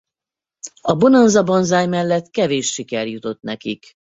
[0.81, 3.93] A Bonanza Banzai mellett kevés siker jutott nekik.